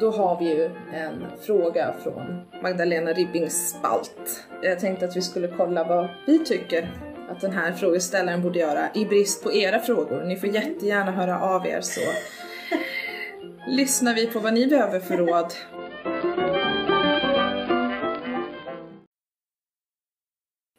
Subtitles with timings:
[0.00, 0.64] då har vi ju
[0.94, 4.46] en fråga från Magdalena Ribbings spalt.
[4.62, 6.90] Jag tänkte att vi skulle kolla vad vi tycker
[7.30, 10.24] att den här frågeställaren borde göra i brist på era frågor.
[10.24, 12.00] Ni får jättegärna höra av er så
[13.68, 15.52] lyssnar vi på vad ni behöver för råd.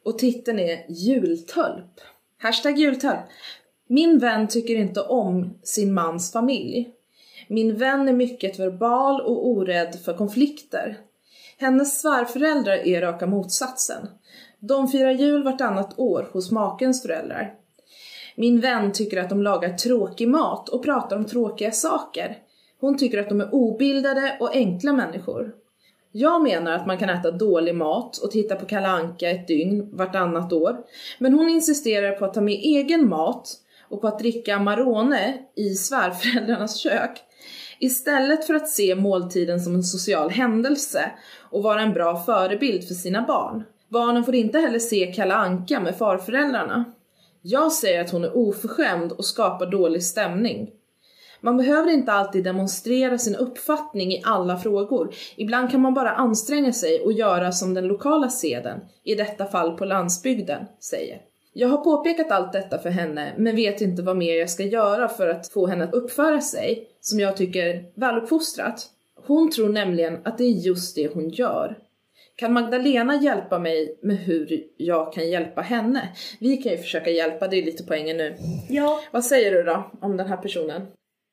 [0.06, 2.01] Och titeln är jultölp.
[2.38, 3.25] Hashtag jultölp.
[3.88, 6.93] Min vän tycker inte om sin mans familj.
[7.52, 10.98] Min vän är mycket verbal och orädd för konflikter.
[11.58, 14.08] Hennes svärföräldrar är raka motsatsen.
[14.60, 17.54] De firar jul vartannat år hos makens föräldrar.
[18.36, 22.38] Min vän tycker att de lagar tråkig mat och pratar om tråkiga saker.
[22.80, 25.54] Hon tycker att de är obildade och enkla människor.
[26.11, 29.97] Jag menar att man kan äta dålig mat och titta på Kalle Anka ett dygn
[29.97, 30.78] vartannat år,
[31.20, 33.50] men hon insisterar på att ta med egen mat
[33.89, 37.23] och på att dricka Amarone i svärföräldrarnas kök.
[37.80, 41.11] Istället för att se måltiden som en social händelse
[41.52, 43.63] och vara en bra förebild för sina barn.
[43.88, 46.86] Barnen får inte heller se Kalle Anka med farföräldrarna.
[47.41, 50.69] Jag säger att hon är oförskämd och skapar dålig stämning.
[51.41, 55.13] Man behöver inte alltid demonstrera sin uppfattning i alla frågor.
[55.35, 59.78] Ibland kan man bara anstränga sig och göra som den lokala seden, i detta fall
[59.78, 61.28] på landsbygden, säger.
[61.59, 65.07] Jag har påpekat allt detta för henne, men vet inte vad mer jag ska göra
[65.07, 68.88] för att få henne att uppföra sig, som jag tycker väluppfostrat.
[69.27, 71.77] Hon tror nämligen att det är just det hon gör.
[72.35, 76.09] Kan Magdalena hjälpa mig med hur jag kan hjälpa henne?
[76.39, 78.35] Vi kan ju försöka hjälpa, det är lite poängen nu.
[78.69, 80.81] Ja, Vad säger du då om den här personen?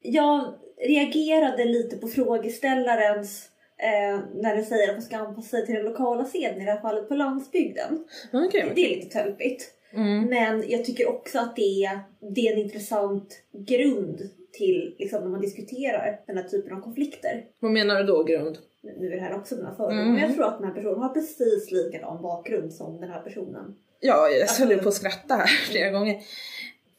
[0.02, 0.54] jag
[0.88, 5.84] reagerade lite på frågeställarens eh, när den säger att man ska anpassa sig till den
[5.84, 8.04] lokala scenen, i det här fallet på landsbygden.
[8.32, 8.72] Okej.
[8.74, 9.75] Det är lite tölpigt.
[9.96, 10.24] Mm.
[10.24, 12.00] Men jag tycker också att det är,
[12.34, 17.44] det är en intressant grund till liksom, när man diskuterar den här typen av konflikter.
[17.60, 18.58] Vad menar du då, grund?
[18.98, 20.12] Nu är det här också mina fördomar, Mm.
[20.14, 23.74] men jag tror att den här personen har precis likadan bakgrund som den här personen.
[24.00, 26.16] Ja, jag Alltså- höll på att skratta här flera gånger.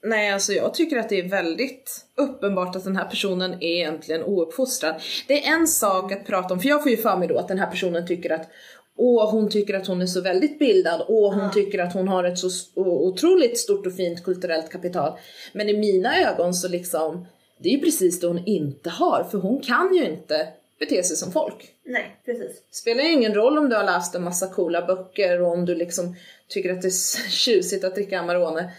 [0.04, 4.24] Nej, alltså jag tycker att det är väldigt uppenbart att den här personen är egentligen
[4.24, 4.96] ouppfostrad.
[5.28, 7.48] Det är en sak att prata om, för jag får ju för mig då att
[7.48, 8.50] den här personen tycker att
[8.98, 11.52] Åh, hon tycker att hon är så väldigt bildad, åh hon Ja.
[11.54, 15.14] tycker att hon har ett så otroligt stort och fint kulturellt kapital.
[15.54, 17.26] Men i mina ögon så liksom,
[17.58, 20.48] det är ju precis det hon inte har, för hon kan ju inte
[20.80, 21.74] bete sig som folk.
[21.84, 22.62] Nej, precis.
[22.72, 25.76] Spelar ju ingen roll om du har läst en massa coola böcker och om du
[25.76, 26.16] liksom
[26.48, 28.72] tycker att det är tjusigt att dricka Amarone.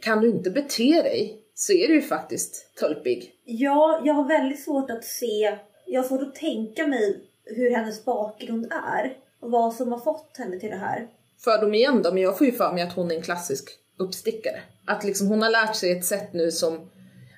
[0.00, 3.32] Kan du inte bete dig så är du ju faktiskt tölpig.
[3.44, 5.56] Ja, jag har väldigt svårt att se,
[5.86, 10.36] jag har svårt att tänka mig hur hennes bakgrund är och vad som har fått
[10.38, 11.08] henne till det här.
[11.38, 14.60] Fördom igen då, men jag får ju för mig att hon är en klassisk uppstickare.
[14.84, 16.90] Att liksom hon har lärt sig ett sätt nu som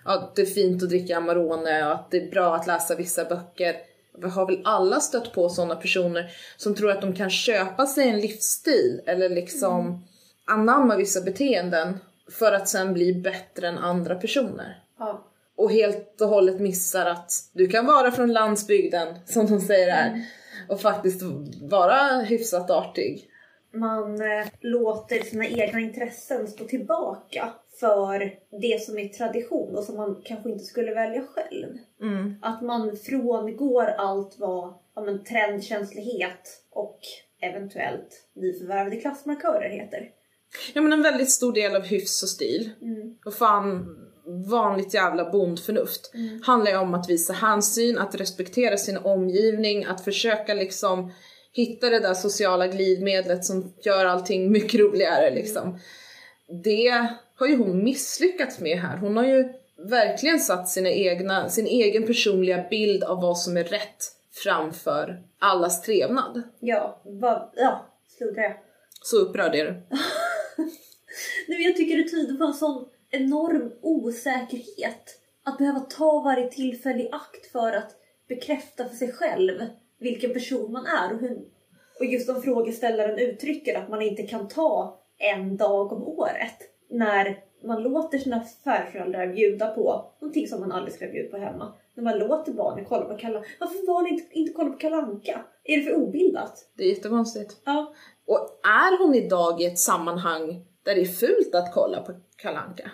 [0.05, 3.25] att det är fint att dricka Amarone och att det är bra att läsa vissa
[3.25, 3.77] böcker.
[4.19, 8.09] Vi har väl alla stött på sådana personer som tror att de kan köpa sig
[8.09, 10.05] en livsstil eller liksom
[10.45, 11.99] anamma vissa beteenden
[12.31, 14.83] för att sen bli bättre än andra personer.
[14.99, 15.25] Ja.
[15.57, 20.25] Och helt och hållet missar att du kan vara från landsbygden, som de säger här,
[20.69, 21.23] och faktiskt
[21.63, 23.31] vara hyfsat artig.
[23.73, 29.97] Man eh, låter sina egna intressen stå tillbaka för det som är tradition och som
[29.97, 31.67] man kanske inte skulle välja själv.
[32.03, 32.35] Mm.
[32.43, 36.99] Att man frångår allt vad ja, men, trendkänslighet och
[37.41, 40.11] eventuellt nyförvärvade klassmarkörer heter.
[40.75, 43.17] Ja men en väldigt stor del av hyfs och stil, Mm.
[43.25, 43.97] och fan
[44.51, 46.13] vanligt jävla bondförnuft,
[46.43, 51.13] handlar ju om att visa hänsyn, att respektera sin omgivning, att försöka liksom
[51.53, 55.79] hitta det där sociala glidmedlet som gör allting mycket roligare liksom.
[56.65, 58.97] Det har ju hon misslyckats med här.
[58.97, 63.65] Hon har ju verkligen satt sina egna, sin egen personliga bild av vad som är
[63.65, 66.43] rätt framför allas trevnad.
[66.61, 67.87] Ja, vad, ja,
[68.19, 68.57] sluddrar jag.
[69.03, 69.71] Så upprörd är du.
[71.49, 75.21] Nej, jag tycker det tyder på en sån enorm osäkerhet.
[75.45, 77.97] Att behöva ta varje tillfälle i akt för att
[78.29, 79.61] bekräfta för sig själv
[79.99, 81.15] vilken person man är.
[81.15, 81.39] Och, hur,
[81.99, 86.57] och just om frågeställaren uttrycker att man inte kan ta en dag om året
[86.91, 91.73] när man låter sina farföräldrar bjuda på någonting som man aldrig ska bjuda på hemma.
[91.95, 94.97] När man låter barnen kolla på Kalle Varför får barnen inte, inte kolla på Kalle
[94.97, 95.45] Anka?
[95.65, 96.71] Är det för obildat?
[96.77, 97.57] Det är jättekonstigt.
[97.65, 97.95] Ja.
[98.27, 102.13] Och är hon idag i ett sammanhang där det är fult att kolla på
[102.43, 102.91] Kalanka?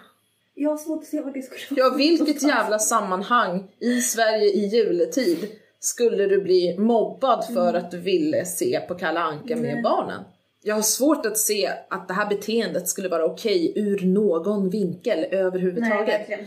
[0.54, 1.88] Jag har svårt att se vad det skulle vara.
[1.90, 5.48] Ja, vilket jävla sammanhang i Sverige i juletid
[5.80, 9.72] skulle du bli mobbad för att du ville se på Kalle Anka med Mm.
[9.74, 9.82] Nej.
[9.82, 10.22] barnen?
[10.62, 15.18] Jag har svårt att se att det här beteendet skulle vara okej ur någon vinkel
[15.20, 16.08] Nej, överhuvudtaget.
[16.08, 16.46] verkligen.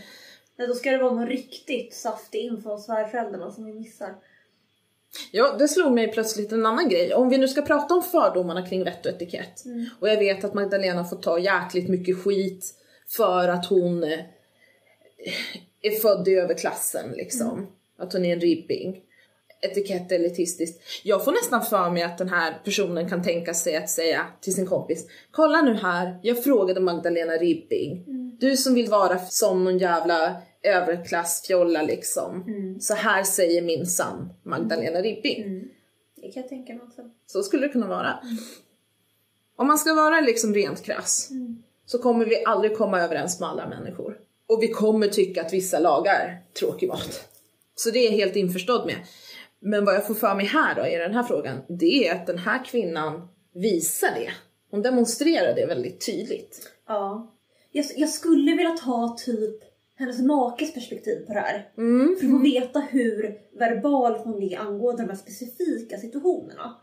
[0.58, 4.16] Nej, då ska det vara någon riktigt saftig info av svärföräldrarna som vi missar.
[5.32, 7.14] Ja, det slog mig plötsligt en annan grej.
[7.14, 9.64] Om vi nu ska prata om fördomarna kring vett och etikett.
[10.00, 12.74] Och jag vet att Magdalena får ta jäkligt mycket skit
[13.08, 14.20] för att hon eh,
[15.82, 17.68] är född i överklassen liksom.
[17.98, 19.02] Att hon är en ribbing.
[19.62, 20.82] Etikett elitistiskt.
[21.04, 24.54] Jag får nästan för mig att den här personen kan tänka sig att säga till
[24.54, 28.04] sin kompis Kolla nu här, jag frågade Magdalena Ribbing.
[28.40, 32.44] Du som vill vara som någon jävla överklassfjolla liksom.
[32.82, 35.68] Så här säger minsann Magdalena Ribbing.
[36.16, 37.02] Det kan jag tänka mig också.
[37.26, 38.20] Så skulle det kunna vara.
[39.56, 41.30] Om man ska vara liksom rent krass
[41.88, 44.18] så kommer vi aldrig komma överens med alla människor.
[44.48, 47.28] Och vi kommer tycka att vissa lagar tråkig mat.
[47.76, 48.96] Så det är jag helt införstådd med.
[49.60, 52.28] Men vad jag får för mig här då i den här frågan, det är att
[52.28, 54.32] den här kvinnan visar det.
[54.72, 56.72] Hon demonstrerar det väldigt tydligt.
[56.88, 57.34] Ja.
[57.72, 59.64] Jag, jag skulle vilja ta typ
[59.96, 61.70] hennes makes perspektiv på det här.
[61.78, 62.16] Mm.
[62.20, 66.76] För att få veta hur verbal hon är angående de här specifika situationerna.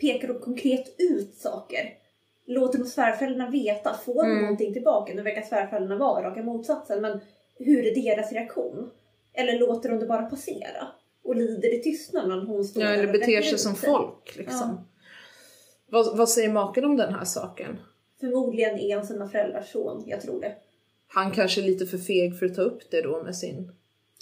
[0.00, 2.01] Pekar hon konkret ut saker?
[2.46, 3.94] Låter hon svärföräldrarna veta?
[4.04, 4.42] Får de Mm.
[4.42, 5.14] någonting tillbaka?
[5.14, 7.20] Nu verkar svärföräldrarna vara raka motsatsen, men
[7.58, 8.90] hur är deras reaktion?
[9.32, 10.88] Eller låter de det bara passera?
[11.24, 14.58] Och lider i tystnad när hon står Ja, där eller beter sig som folk liksom.
[14.68, 14.84] Ja.
[15.86, 17.78] Vad, vad säger maken om den här saken?
[18.20, 20.54] Förmodligen är han sina föräldrars son, jag tror det.
[21.08, 23.72] Han kanske är lite för feg för att ta upp det då med sin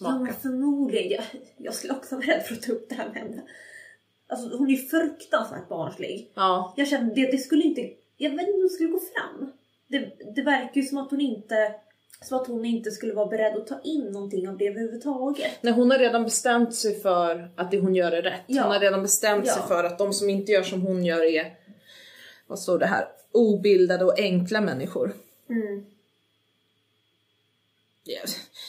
[0.00, 0.32] Ja, maka.
[0.32, 1.11] förmodligen.
[1.12, 1.25] Jag,
[1.56, 3.43] jag skulle också vara rädd för att ta upp det här med henne.
[4.26, 6.31] Alltså hon är fruktansvärt barnslig.
[6.34, 7.90] Ja, Jag kände det, det skulle inte,
[8.20, 9.52] jag vet inte om det skulle gå fram.
[9.87, 11.75] Det, det verkar ju som att hon inte
[12.22, 15.50] som att hon inte skulle vara beredd att ta in någonting av det överhuvudtaget.
[15.61, 18.40] Nej, hon har redan bestämt sig för att det hon gör är rätt.
[18.46, 18.62] Ja.
[18.62, 19.67] Hon har redan bestämt sig Ja.
[19.69, 21.55] för att de som inte gör som hon gör är,
[22.46, 25.12] vad står det här, obildade och enkla människor.
[25.49, 25.84] Mm.
[28.05, 28.28] Jag,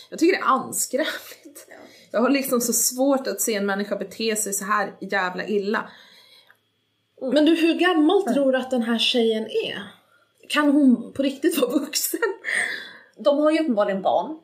[0.09, 1.67] jag tycker det är anskrämligt.
[1.69, 1.75] Ja.
[2.11, 5.89] Jag har liksom så svårt att se en människa bete sig så här jävla illa.
[7.21, 9.83] Men du, hur gammal tror du att den här tjejen är?
[10.47, 12.19] Kan hon på riktigt vara vuxen?
[13.17, 14.39] De har ju uppenbarligen barn.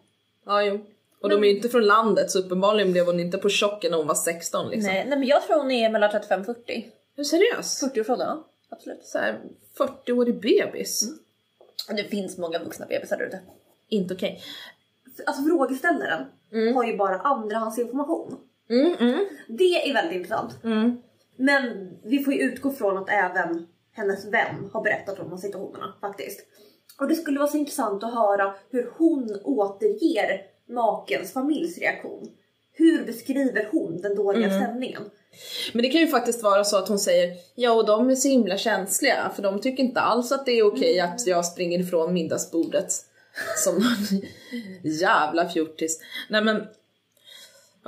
[0.45, 0.85] Ja, jo.
[1.21, 3.97] Och de är ju inte från landet så uppenbarligen blev hon inte på chocken när
[3.97, 4.93] hon var 16 liksom.
[4.93, 6.73] Nej, nej men jag tror hon är mellan 35 40.
[6.73, 7.83] Är du seriös?
[7.83, 8.43] 40-årsåldern, ja.
[8.69, 9.03] Absolut.
[9.05, 9.39] Så här
[9.77, 11.09] 40-årig bebis.
[11.97, 13.39] Det finns många vuxna bebisar där ute.
[13.89, 14.41] Inte okej.
[15.25, 16.25] Alltså frågeställaren
[16.75, 18.37] har ju bara andrahandsinformation.
[18.69, 20.63] Mm, mm, Det är väldigt intressant.
[20.63, 21.01] mm.
[21.37, 25.37] Men vi får ju utgå från att även hennes vän har berättat om de här
[25.37, 26.39] situationerna faktiskt.
[26.99, 32.27] Och det skulle vara så intressant att höra hur hon återger makens familjs reaktion.
[32.73, 35.01] Hur beskriver hon den dåliga stämningen?
[35.73, 38.27] Men det kan ju faktiskt vara så att hon säger ja och de är så
[38.27, 42.13] himla känsliga för de tycker inte alls att det är okej att jag springer ifrån
[42.13, 42.91] middagsbordet
[43.57, 44.21] som någon
[44.99, 45.99] jävla fjortis.
[46.29, 46.67] Nej men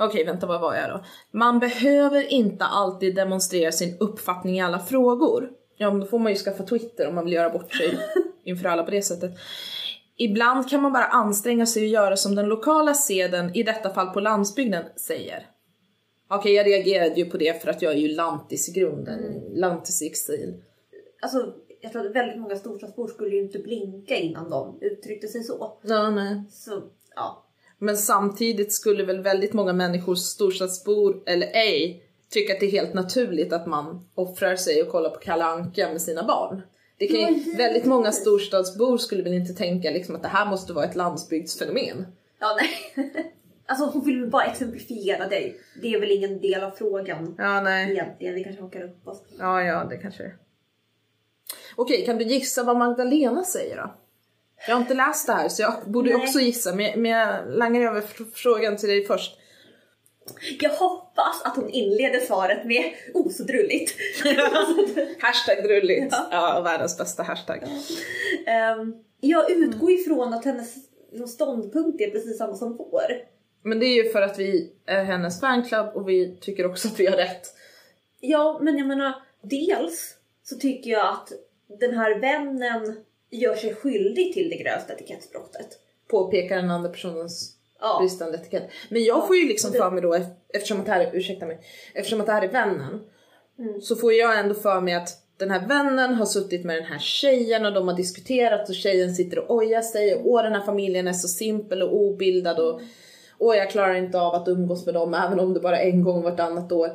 [0.00, 1.04] Okej, vänta vad var jag då?
[1.30, 5.50] Man behöver inte alltid demonstrera sin uppfattning i alla frågor.
[5.76, 7.98] Ja, men då får man ju skaffa Twitter om man vill göra bort sig
[8.44, 9.30] inför alla på det sättet.
[10.16, 14.06] Ibland kan man bara anstränga sig och göra som den lokala seden, i detta fall
[14.06, 15.46] på landsbygden, säger.
[16.30, 19.20] Okej, jag reagerade ju på det för att jag är ju lantis i grunden,
[19.54, 20.62] lantis i exil.
[21.22, 25.42] Alltså, jag tror att väldigt många storstadsbor skulle ju inte blinka innan de uttryckte sig
[25.42, 25.78] så.
[25.82, 26.42] Ja, nej.
[26.50, 26.82] Så,
[27.16, 27.46] ja.
[27.82, 32.94] Men samtidigt skulle väl väldigt många människor, storstadsbor eller ej, tycka att det är helt
[32.94, 36.62] naturligt att man offrar sig och kollar på Kalle Anka med sina barn.
[36.98, 40.72] Det kan ju, väldigt många storstadsbor skulle väl inte tänka liksom att det här måste
[40.72, 42.06] vara ett landsbygdsfenomen.
[42.38, 43.04] Ja, nej.
[43.66, 45.52] Alltså hon vill väl bara exemplifiera det.
[45.82, 47.92] Det är väl ingen del av frågan Ja, nej.
[47.92, 48.34] egentligen.
[48.34, 49.22] Vi kanske hakar upp oss.
[49.38, 50.36] Ja, ja, det kanske det är.
[51.76, 53.94] Okej, kan du gissa vad Magdalena säger då?
[54.66, 56.22] Jag har inte läst det här så jag borde Nej.
[56.22, 59.36] också gissa men, jag langar över fr- frågan till dig först.
[60.60, 63.94] Jag hoppas att hon inleder svaret med oh så drulligt.
[65.20, 66.08] Hashtag drulligt.
[66.12, 66.28] Ja.
[66.30, 67.62] Ja, världens bästa hashtag.
[68.46, 70.74] Ehm, jag utgår ifrån att hennes
[71.32, 73.12] ståndpunkt är precis samma som vår.
[73.62, 77.00] Men det är ju för att vi är hennes fanclub och vi tycker också att
[77.00, 77.54] vi har rätt.
[78.20, 81.32] Ja, men jag menar dels så tycker jag att
[81.80, 82.96] den här vännen
[83.30, 85.68] gör sig skyldig till det grövsta etikettsbrottet.
[86.08, 87.98] Påpekar den andra personens Ja.
[88.00, 88.68] bristande etikett.
[88.88, 91.00] Men jag Ja, får ju liksom det- för mig då, ef- eftersom att det här
[91.00, 91.58] är, ursäkta mig,
[91.94, 93.00] eftersom att det här är vännen.
[93.58, 93.80] Mm.
[93.80, 96.98] Så får jag ändå för mig att den här vännen har suttit med den här
[96.98, 100.66] tjejen och de har diskuterat och tjejen sitter och ojar sig och åh den här
[100.66, 102.80] familjen är så simpel och obildad och
[103.38, 106.02] åh jag klarar inte av att umgås med dem även om det bara är en
[106.04, 106.90] gång vartannat år.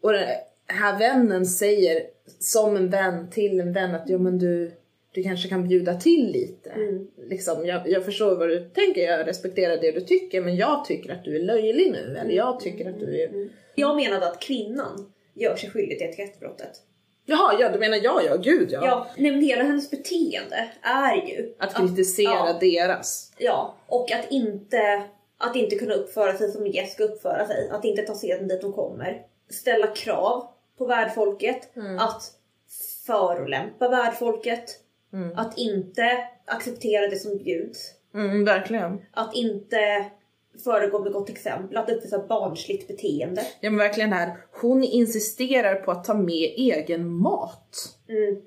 [0.00, 0.24] Och den
[0.66, 2.02] här vännen säger
[2.40, 4.72] som en vän till en vän att ja men du,
[5.16, 6.70] du kanske kan bjuda till lite.
[6.70, 7.06] Mm.
[7.16, 11.12] Liksom, jag, jag förstår vad du tänker, jag respekterar det du tycker men jag tycker
[11.12, 12.16] att du är löjlig nu.
[12.20, 13.48] Eller jag tycker att du är...
[13.74, 16.70] Jag menade att kvinnan gör sig skyldig till etikettsbrottet.
[17.24, 18.84] Jaha, ja du menar ja, ja, gud ja.
[18.84, 23.32] Ja, nej, men hela hennes beteende är ju Att kritisera ja, deras.
[23.38, 25.02] ja, och att inte,
[25.38, 27.68] att inte kunna uppföra sig som gäst ska uppföra sig.
[27.70, 29.22] Att inte ta seden dit de kommer.
[29.50, 31.70] Ställa krav på värdfolket.
[31.98, 32.32] Att
[33.06, 34.80] förolämpa värdfolket.
[35.34, 37.92] Att inte acceptera det som bjuds.
[38.14, 39.00] Mm, verkligen.
[39.12, 40.06] Att inte
[40.64, 41.76] föregå med gott exempel.
[41.76, 43.42] Att uppvisa barnsligt beteende.
[43.60, 47.96] Ja men verkligen här, hon insisterar på att ta med egen mat.
[48.08, 48.42] Mm.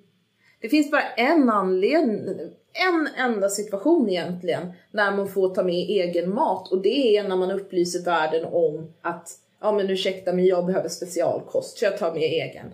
[0.62, 2.28] Det finns bara en anledning,
[2.74, 7.36] en enda situation egentligen när man får ta med egen mat och det är när
[7.36, 9.30] man upplyser världen om att
[9.62, 12.66] ja men ursäkta men jag behöver specialkost så jag tar med egen.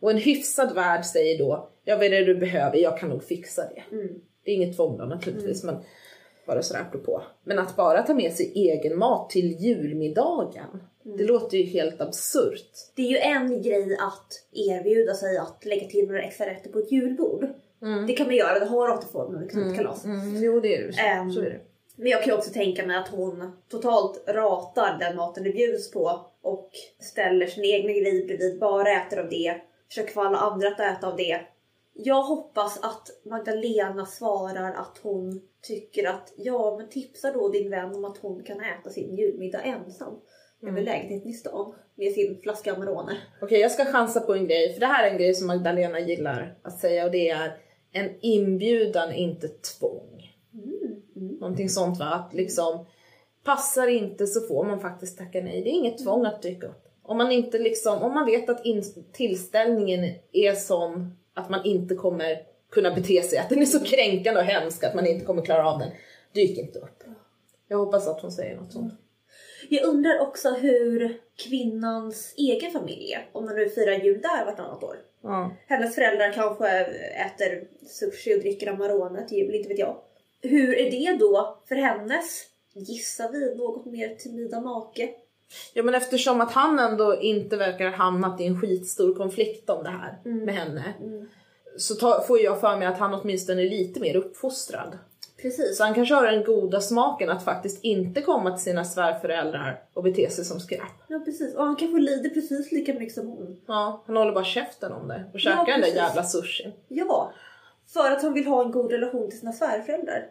[0.00, 3.24] Och en hyfsad värld säger då, ja vad är det du behöver, jag kan nog
[3.24, 3.82] fixa det.
[4.44, 5.76] Det är inget tvång då naturligtvis men
[6.46, 7.22] bara sådär apropå.
[7.44, 12.70] Men att bara ta med sig egen mat till julmiddagen, det låter ju helt absurt.
[12.96, 16.78] Det är ju en grej att erbjuda sig att lägga till några extra rätter på
[16.78, 17.46] ett julbord.
[18.06, 20.04] Det kan man göra, det har återformen liksom ett kalas.
[20.04, 21.60] Mm, jo det är det, så, Ehm, så är det.
[22.00, 25.90] Men jag kan ju också tänka mig att hon totalt ratar den maten det bjuds
[25.90, 30.68] på och ställer sin egna grej bredvid, bara äter av det, försöker få alla andra
[30.68, 31.40] att äta av det.
[31.94, 37.94] Jag hoppas att Magdalena svarar att hon tycker att ja, men tipsa då din vän
[37.94, 40.20] om att hon kan äta sin julmiddag ensam
[40.62, 43.16] över lägenheten i stan med sin flaska Amarone.
[43.40, 46.00] Okej jag ska chansa på en grej, för det här är en grej som Magdalena
[46.00, 47.52] gillar att säga och det är
[47.92, 50.17] en inbjudan, inte tvång.
[51.20, 52.86] Någonting sånt va, att liksom
[53.44, 55.62] passar inte så får man faktiskt tacka nej.
[55.62, 56.84] Det är inget tvång att dyka upp.
[57.02, 58.82] Om man inte liksom, om man vet att in,
[59.12, 62.38] tillställningen är sån att man inte kommer
[62.70, 65.70] kunna bete sig, att den är så kränkande och hemsk att man inte kommer klara
[65.70, 65.90] av den.
[66.32, 67.02] Dyk inte upp.
[67.68, 68.92] Jag hoppas att hon säger något sånt.
[69.68, 74.84] Jag undrar också hur kvinnans egen familj är, om man nu firar jul där vartannat
[74.84, 74.96] år.
[75.22, 75.56] Ja.
[75.66, 76.68] Hennes föräldrar kanske
[77.26, 79.96] äter sushi och dricker Amarone till jul, inte vet jag.
[80.42, 82.42] Hur är det då för hennes,
[82.74, 85.08] gissar vi, något mer timida make?
[85.74, 89.84] Ja men eftersom att han ändå inte verkar ha hamnat i en skitstor konflikt om
[89.84, 90.94] det här med henne.
[91.76, 94.98] Så ta, får jag för mig att han åtminstone är lite mer uppfostrad.
[95.42, 95.76] Precis.
[95.76, 100.02] Så han kanske har den goda smaken att faktiskt inte komma till sina svärföräldrar och
[100.02, 100.82] bete sig som skräp.
[101.08, 103.60] Ja precis, och han kanske lider precis lika mycket som hon.
[103.66, 106.72] Ja, han håller bara käften om det och käkar Ja, den där jävla sushin.
[106.88, 107.32] Ja,
[107.92, 110.30] för att han vill ha en god relation till sina svärföräldrar.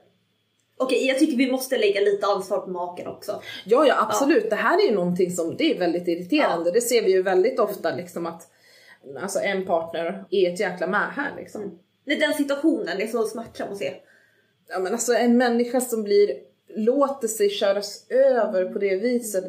[0.78, 3.42] Okej, jag tycker vi måste lägga lite ansvar på maken också.
[3.66, 4.50] Ja, ja absolut.
[4.50, 6.72] Det här är ju någonting som det är väldigt irriterande.
[6.72, 8.48] Det ser vi ju väldigt ofta liksom att
[9.22, 11.80] alltså en partner är ett jäkla mähä liksom.
[12.06, 13.94] Nej, den situationen är så smärtsam att se.
[14.68, 16.32] Ja men alltså en människa som blir
[16.76, 19.46] låter sig köras över på det viset.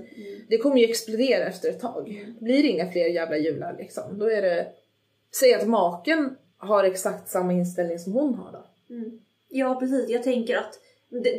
[0.49, 2.35] Det kommer ju explodera efter ett tag.
[2.41, 4.19] Blir det inga fler jävla jular liksom.
[4.19, 4.67] Då är det...
[5.35, 8.65] Säg att maken har exakt samma inställning som hon har då.
[9.49, 10.79] Ja precis, jag tänker att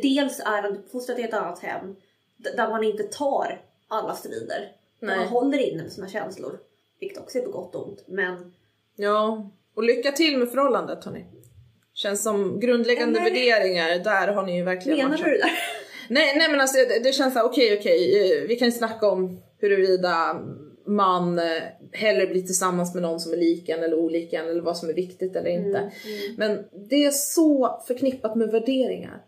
[0.02, 1.96] dels är han uppfostrad i ett annat hem
[2.38, 4.72] där man inte tar alla strider.
[5.00, 5.16] Nej.
[5.16, 6.58] man håller inne med sina känslor.
[7.00, 8.04] Vilket också är på gott och ont.
[8.08, 8.52] Men
[8.96, 11.24] Ja, och lycka till med förhållandet hörni.
[11.94, 15.24] Känns som grundläggande men- värderingar, där har ni ju verkligen menar matchat.
[15.26, 15.50] du det där?
[16.08, 19.10] Nej, nej men alltså det, det känns såhär, okej okej, eh, vi kan ju snacka
[19.10, 20.40] om huruvida
[20.90, 21.44] man eh,
[21.92, 24.88] hellre blir tillsammans med någon som är lik en eller olik en eller vad som
[24.88, 25.92] är viktigt eller inte.
[26.36, 29.22] Men det är så förknippat med värderingar.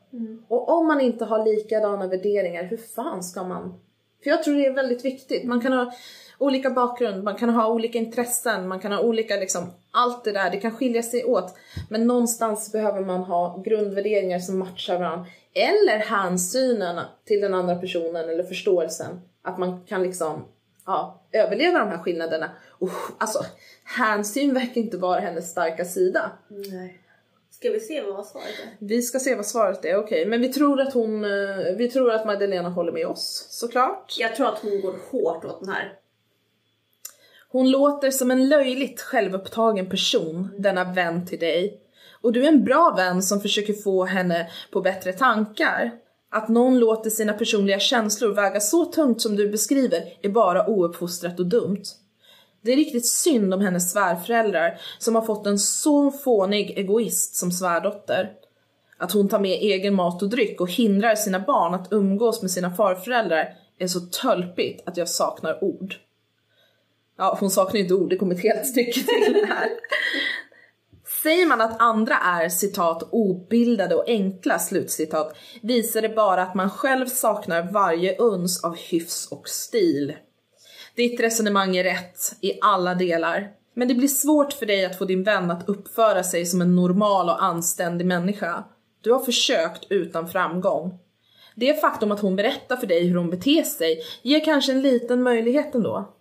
[0.49, 3.81] Och om man inte har likadana värderingar, hur fan ska man?
[4.23, 5.45] För jag tror det är väldigt viktigt.
[5.45, 5.93] Man kan ha
[6.39, 10.51] olika bakgrund, man kan ha olika intressen, man kan ha olika liksom, allt det där,
[10.51, 11.55] det kan skilja sig åt.
[11.91, 15.27] Men någonstans behöver man ha grundvärderingar som matchar varandra.
[15.55, 19.21] Eller hänsynen till den andra personen eller förståelsen.
[19.43, 20.45] Att man kan liksom
[20.87, 22.51] ja, överleva de här skillnaderna.
[22.69, 23.45] Och alltså,
[23.85, 26.31] hänsyn verkar inte vara hennes starka sida.
[26.49, 26.99] Nej.
[27.51, 28.87] Ska vi se vad svaret är?
[28.87, 30.27] Vi ska se vad svaret är, okej.
[30.27, 34.15] Men vi tror att hon, eh, vi tror att Magdalena håller med oss, såklart.
[34.19, 35.99] Jag tror att hon går hårt åt den här.
[37.49, 41.81] Hon låter som en löjligt självupptagen person, denna vän till dig.
[42.21, 45.91] Och du är en bra vän som försöker få henne på bättre tankar.
[46.35, 51.41] Att någon låter sina personliga känslor väga så tungt som du beskriver är bara ouppfostrat
[51.41, 51.83] och dumt.
[52.63, 57.53] Det är riktigt synd om hennes svärföräldrar som har fått en så fånig egoist som
[57.53, 58.31] svärdotter.
[58.99, 62.51] Att hon tar med egen mat och dryck och hindrar sina barn att umgås med
[62.51, 65.95] sina farföräldrar är så tölpigt att jag saknar ord.
[67.19, 69.69] Ja, hon saknar ju inte ord, det kommer ett helt stycke till här.
[71.23, 76.71] Säger man att andra är citat obildade och enkla slutcitat visar det bara att man
[76.71, 80.17] själv saknar varje uns av hyfs och stil.
[80.97, 83.51] Ditt resonemang är rätt i alla delar.
[83.75, 86.77] Men det blir svårt för dig att få din vän att uppföra sig som en
[86.77, 88.65] normal och anständig människa.
[89.01, 90.99] Du har försökt utan framgång.
[91.55, 95.23] Det faktum att hon berättar för dig hur hon beter sig ger kanske en liten
[95.23, 96.15] möjlighet ändå.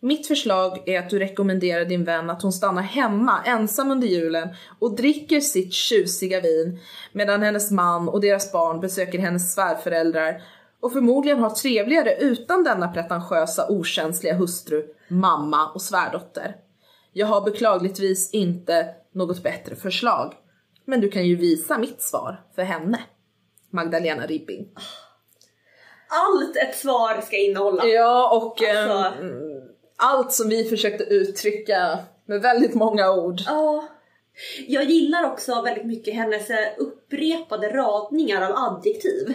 [0.00, 4.48] Mitt förslag är att du rekommenderar din vän att hon stannar hemma ensam under julen
[4.78, 6.80] och dricker sitt tjusiga vin
[7.12, 10.42] medan hennes man och deras barn besöker hennes svärföräldrar
[10.80, 16.56] och förmodligen har trevligare utan denna pretentiösa okänsliga hustru, mamma och svärdotter.
[17.12, 20.34] Jag har beklagligtvis inte något bättre förslag.
[20.84, 23.00] Men du kan ju visa mitt svar för henne.
[23.70, 24.68] Magdalena Ribbing.
[26.08, 27.86] Allt ett svar ska innehålla.
[27.86, 29.47] Ja, och Alltså- ehm,
[29.98, 33.40] allt som vi försökte uttrycka med väldigt många ord.
[33.46, 33.88] Ja.
[34.66, 39.34] Jag gillar också väldigt mycket hennes eh, upprepade radningar av adjektiv.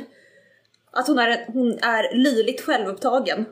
[0.92, 3.46] Att hon är, hon är löjligt självupptagen.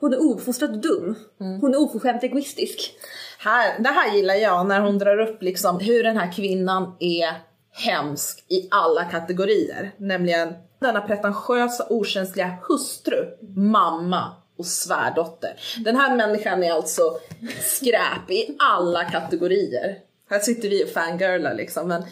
[0.00, 1.14] Hon är ouppfostrad och dum.
[1.38, 2.94] Hon är oförskämt egoistisk.
[3.38, 7.34] Här, det här gillar jag när hon drar upp liksom hur den här kvinnan är
[7.72, 9.90] hemsk i alla kategorier.
[9.96, 13.26] Nämligen denna pretentiösa okänsliga hustru,
[13.56, 15.60] mamma och svärdotter.
[15.84, 17.18] Den här människan är alltså
[17.62, 19.98] skräp i alla kategorier.
[20.30, 22.02] Här sitter vi och fangirlar liksom men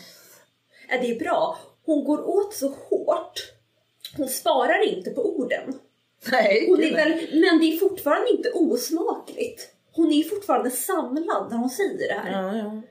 [0.89, 1.59] Ja, det är bra.
[1.85, 3.53] Hon går åt så hårt.
[4.17, 5.73] Hon sparar inte på orden.
[6.33, 6.67] nej.
[6.69, 9.69] Hon är väl, men det är fortfarande inte osmakligt.
[9.93, 12.43] Hon är fortfarande samlad när hon säger det här.
[12.43, 12.83] Ja, ja.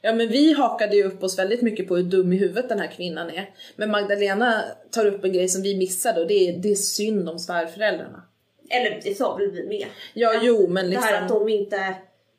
[0.00, 2.80] ja men vi hakade ju upp oss väldigt mycket på hur dum i huvudet den
[2.80, 3.50] här kvinnan är.
[3.76, 7.28] Men Magdalena tar upp en grej som vi missade och det är, det är synd
[7.28, 8.22] om svärföräldrarna.
[8.70, 9.86] Eller det sa väl vi med.
[10.14, 11.06] Ja, att jo men liksom.
[11.06, 11.94] Det här liksom- att de inte,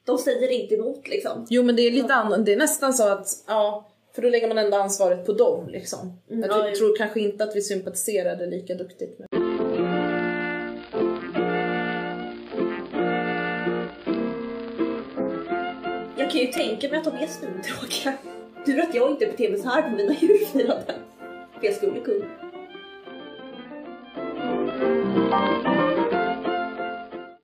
[0.06, 1.48] de säger inte emot liksom.
[1.50, 3.86] Jo men det är lite annorlunda, det är nästan så att, ja.
[4.16, 6.20] För då lägger man ändå ansvaret på dem liksom.
[6.32, 9.28] Mm, jag ja, tror kanske inte att vi sympatiserade lika duktigt med
[16.18, 18.13] Jag kan ju tänka mig att de är svintråkiga.
[18.65, 20.96] Tur att jag inte beter mig så här på mina julfiranden.
[21.60, 22.26] För jag skulle kunna.